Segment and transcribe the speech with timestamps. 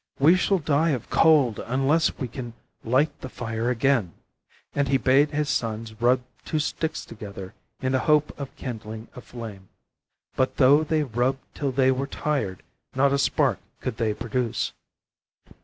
[0.17, 2.53] 'We shall die of cold unless we can
[2.83, 4.13] light the fire again,'
[4.73, 9.21] and he bade his sons rub two sticks together in the hope of kindling a
[9.21, 9.69] flame,
[10.35, 12.63] but though they rubbed till they were tired,
[12.95, 14.73] not a spark could they produce.